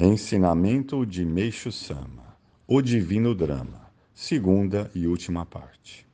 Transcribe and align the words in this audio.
Ensinamento 0.00 1.04
de 1.04 1.24
Meixo 1.24 1.72
Sama, 1.72 2.36
O 2.68 2.80
Divino 2.80 3.34
Drama, 3.34 3.90
segunda 4.14 4.88
e 4.94 5.08
última 5.08 5.44
parte. 5.44 6.06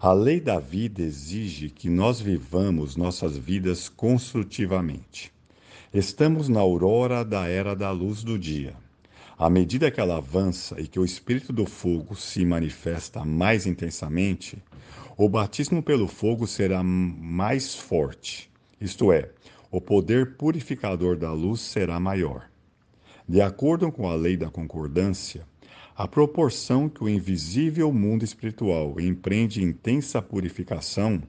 A 0.00 0.10
lei 0.10 0.40
da 0.40 0.58
vida 0.58 1.02
exige 1.02 1.68
que 1.68 1.90
nós 1.90 2.18
vivamos 2.18 2.96
nossas 2.96 3.36
vidas 3.36 3.90
construtivamente. 3.90 5.30
Estamos 5.92 6.48
na 6.48 6.60
aurora 6.60 7.22
da 7.22 7.46
era 7.46 7.76
da 7.76 7.90
luz 7.90 8.22
do 8.24 8.38
dia. 8.38 8.74
À 9.36 9.50
medida 9.50 9.90
que 9.90 10.00
ela 10.00 10.16
avança 10.16 10.80
e 10.80 10.88
que 10.88 10.98
o 10.98 11.04
espírito 11.04 11.52
do 11.52 11.66
fogo 11.66 12.16
se 12.16 12.42
manifesta 12.46 13.22
mais 13.22 13.66
intensamente, 13.66 14.56
o 15.14 15.28
batismo 15.28 15.82
pelo 15.82 16.08
fogo 16.08 16.46
será 16.46 16.82
mais 16.82 17.74
forte, 17.74 18.50
isto 18.80 19.12
é, 19.12 19.28
o 19.70 19.78
poder 19.78 20.36
purificador 20.38 21.18
da 21.18 21.34
luz 21.34 21.60
será 21.60 22.00
maior. 22.00 22.49
De 23.30 23.40
acordo 23.40 23.92
com 23.92 24.10
a 24.10 24.16
lei 24.16 24.36
da 24.36 24.50
concordância, 24.50 25.46
a 25.96 26.08
proporção 26.08 26.88
que 26.88 27.04
o 27.04 27.08
invisível 27.08 27.92
mundo 27.92 28.24
espiritual 28.24 28.98
empreende 28.98 29.62
intensa 29.62 30.20
purificação, 30.20 31.22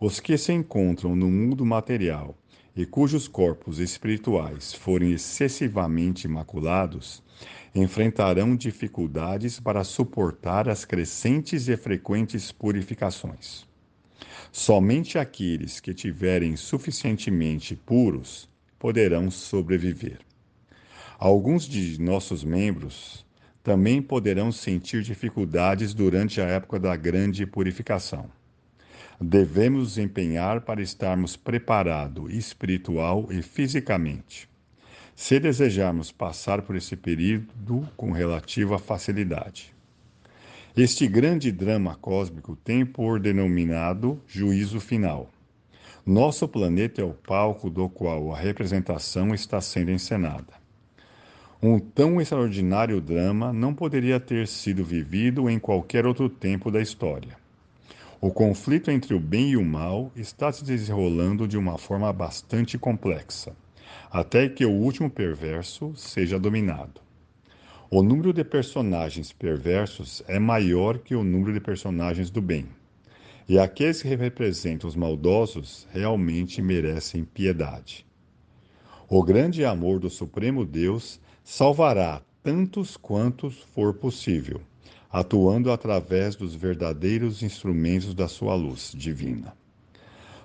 os 0.00 0.18
que 0.18 0.38
se 0.38 0.50
encontram 0.50 1.14
no 1.14 1.30
mundo 1.30 1.66
material 1.66 2.34
e 2.74 2.86
cujos 2.86 3.28
corpos 3.28 3.80
espirituais 3.80 4.72
forem 4.72 5.12
excessivamente 5.12 6.26
maculados, 6.26 7.22
enfrentarão 7.74 8.56
dificuldades 8.56 9.60
para 9.60 9.84
suportar 9.84 10.70
as 10.70 10.86
crescentes 10.86 11.68
e 11.68 11.76
frequentes 11.76 12.50
purificações. 12.50 13.66
Somente 14.50 15.18
aqueles 15.18 15.80
que 15.80 15.92
tiverem 15.92 16.56
suficientemente 16.56 17.76
puros 17.76 18.48
poderão 18.78 19.30
sobreviver. 19.30 20.31
Alguns 21.24 21.68
de 21.68 22.00
nossos 22.02 22.42
membros 22.42 23.24
também 23.62 24.02
poderão 24.02 24.50
sentir 24.50 25.04
dificuldades 25.04 25.94
durante 25.94 26.40
a 26.40 26.44
época 26.46 26.80
da 26.80 26.96
grande 26.96 27.46
purificação. 27.46 28.28
Devemos 29.20 29.98
empenhar 29.98 30.62
para 30.62 30.82
estarmos 30.82 31.36
preparados 31.36 32.34
espiritual 32.34 33.28
e 33.30 33.40
fisicamente, 33.40 34.48
se 35.14 35.38
desejarmos 35.38 36.10
passar 36.10 36.62
por 36.62 36.74
esse 36.74 36.96
período 36.96 37.88
com 37.96 38.10
relativa 38.10 38.76
facilidade. 38.76 39.72
Este 40.76 41.06
grande 41.06 41.52
drama 41.52 41.94
cósmico 41.94 42.56
tem 42.56 42.84
por 42.84 43.20
denominado 43.20 44.20
juízo 44.26 44.80
final. 44.80 45.30
Nosso 46.04 46.48
planeta 46.48 47.00
é 47.00 47.04
o 47.04 47.14
palco 47.14 47.70
do 47.70 47.88
qual 47.88 48.34
a 48.34 48.36
representação 48.36 49.32
está 49.32 49.60
sendo 49.60 49.92
encenada. 49.92 50.61
Um 51.64 51.78
tão 51.78 52.20
extraordinário 52.20 53.00
drama 53.00 53.52
não 53.52 53.72
poderia 53.72 54.18
ter 54.18 54.48
sido 54.48 54.84
vivido 54.84 55.48
em 55.48 55.60
qualquer 55.60 56.04
outro 56.04 56.28
tempo 56.28 56.72
da 56.72 56.80
história. 56.80 57.36
O 58.20 58.32
conflito 58.32 58.90
entre 58.90 59.14
o 59.14 59.20
bem 59.20 59.50
e 59.50 59.56
o 59.56 59.64
mal 59.64 60.10
está 60.16 60.50
se 60.50 60.64
desenrolando 60.64 61.46
de 61.46 61.56
uma 61.56 61.78
forma 61.78 62.12
bastante 62.12 62.76
complexa, 62.76 63.54
até 64.10 64.48
que 64.48 64.66
o 64.66 64.72
último 64.72 65.08
perverso 65.08 65.92
seja 65.94 66.36
dominado. 66.36 67.00
O 67.88 68.02
número 68.02 68.32
de 68.32 68.42
personagens 68.42 69.32
perversos 69.32 70.20
é 70.26 70.40
maior 70.40 70.98
que 70.98 71.14
o 71.14 71.22
número 71.22 71.52
de 71.52 71.60
personagens 71.60 72.28
do 72.28 72.42
bem. 72.42 72.66
E 73.48 73.56
aqueles 73.56 74.02
que 74.02 74.08
representam 74.08 74.88
os 74.88 74.96
maldosos 74.96 75.86
realmente 75.92 76.60
merecem 76.60 77.22
piedade. 77.22 78.04
O 79.08 79.22
grande 79.22 79.64
amor 79.64 80.00
do 80.00 80.10
Supremo 80.10 80.64
Deus 80.64 81.20
salvará 81.44 82.22
tantos 82.42 82.96
quantos 82.96 83.58
for 83.74 83.94
possível, 83.94 84.60
atuando 85.10 85.70
através 85.70 86.36
dos 86.36 86.54
verdadeiros 86.54 87.42
instrumentos 87.42 88.14
da 88.14 88.28
sua 88.28 88.54
luz 88.54 88.92
divina. 88.94 89.54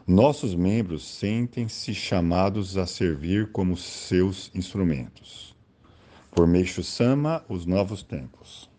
Nossos 0.05 0.55
membros 0.55 1.05
sentem-se 1.05 1.93
chamados 1.93 2.77
a 2.77 2.85
servir 2.85 3.51
como 3.51 3.75
seus 3.75 4.49
instrumentos. 4.55 5.55
Por 6.31 6.47
Meixo 6.47 6.83
Sama, 6.83 7.43
os 7.49 7.65
novos 7.65 8.03
tempos. 8.03 8.69